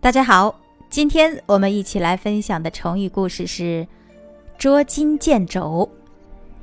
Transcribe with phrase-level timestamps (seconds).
[0.00, 3.84] 大家好，今天我们一起来分享的成语故事是
[4.56, 5.90] “捉襟见肘”。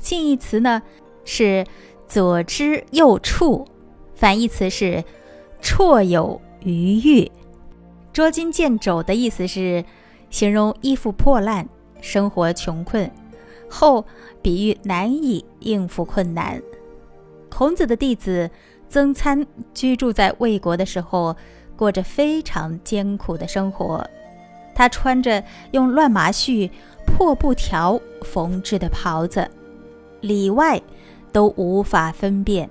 [0.00, 0.82] 近义词呢
[1.24, 1.64] 是
[2.08, 3.64] “左支右绌”，
[4.16, 5.04] 反义词是
[5.62, 7.30] “绰有余裕”。
[8.12, 9.84] 捉襟见肘的意思是
[10.28, 11.66] 形容衣服破烂、
[12.00, 13.08] 生活穷困，
[13.68, 14.04] 后
[14.42, 16.60] 比喻难以应付困难。
[17.48, 18.50] 孔子的弟子
[18.88, 21.36] 曾参居住在魏国的时候。
[21.80, 24.06] 过着非常艰苦的生活，
[24.74, 26.70] 他穿着用乱麻絮、
[27.06, 29.50] 破布条缝制的袍子，
[30.20, 30.78] 里外
[31.32, 32.68] 都无法分辨。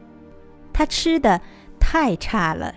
[0.71, 1.41] 他吃的
[1.79, 2.71] 太差了，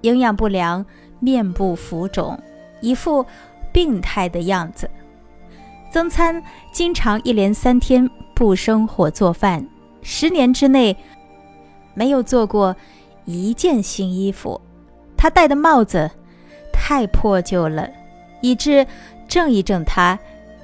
[0.00, 0.84] 营养不良，
[1.20, 2.36] 面部浮肿，
[2.80, 3.24] 一副
[3.72, 4.90] 病态的样子。
[5.92, 6.42] 曾参
[6.72, 9.64] 经常一连三天不生火做饭，
[10.02, 10.96] 十年之内
[11.94, 12.74] 没有做过
[13.24, 14.60] 一件新衣服。
[15.16, 16.10] 他戴的帽子
[16.72, 17.88] 太破旧了，
[18.40, 18.86] 以致
[19.26, 20.18] 正一正它，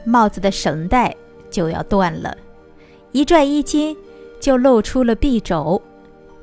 [0.05, 1.15] 帽子的绳带
[1.51, 2.37] 就要断了；
[3.13, 3.97] 一拽衣襟，
[4.41, 5.81] 就露出了臂肘；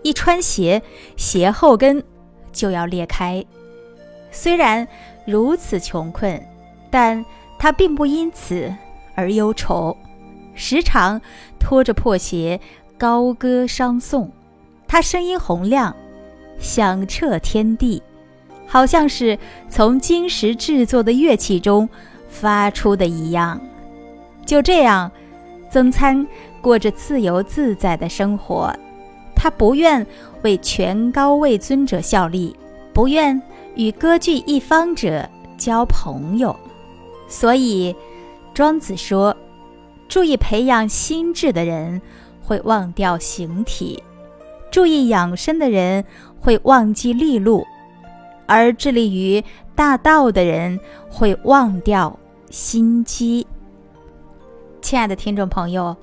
[0.01, 0.81] 一穿鞋，
[1.15, 2.03] 鞋后跟
[2.51, 3.45] 就要裂开。
[4.31, 4.87] 虽然
[5.25, 6.41] 如此穷困，
[6.89, 7.23] 但
[7.57, 8.73] 他并不因此
[9.15, 9.95] 而忧愁，
[10.55, 11.21] 时常
[11.59, 12.59] 拖着破鞋
[12.97, 14.31] 高歌商颂。
[14.87, 15.95] 他声音洪亮。
[16.59, 18.01] 响彻天地，
[18.67, 19.37] 好像是
[19.69, 21.87] 从金石制作的乐器中
[22.27, 23.59] 发出的一样。
[24.45, 25.11] 就这样，
[25.71, 26.25] 曾参
[26.61, 28.73] 过着自由自在的生活。
[29.35, 30.05] 他不愿
[30.41, 32.55] 为权高位尊者效力，
[32.93, 33.41] 不愿
[33.75, 36.53] 与割据一方者交朋友。
[37.29, 37.95] 所以，
[38.53, 39.35] 庄子说
[40.09, 42.01] ：“注意培养心智的人，
[42.43, 44.03] 会忘掉形体。”
[44.71, 46.03] 注意养生的人
[46.39, 47.65] 会忘记利禄，
[48.45, 49.43] 而致力于
[49.75, 52.17] 大道的人会忘掉
[52.49, 53.45] 心机。
[54.81, 55.95] 亲爱的听众朋友，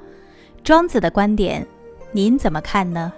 [0.62, 1.66] 庄子的观点，
[2.12, 3.12] 您怎么看呢？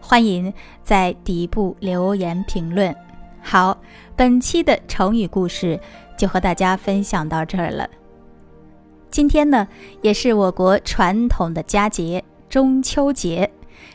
[0.00, 0.52] 欢迎
[0.84, 2.94] 在底部留言评论。
[3.42, 3.76] 好，
[4.14, 5.78] 本期的成语故事
[6.16, 7.88] 就和大家分享到这儿了。
[9.10, 9.66] 今天呢，
[10.02, 13.50] 也是我国传统的佳节——中秋节。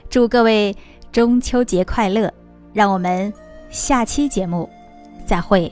[0.10, 0.76] 祝各位
[1.12, 2.34] 中秋节快乐！
[2.74, 3.34] 让我们
[3.70, 4.70] 下期节目
[5.26, 5.72] 再会。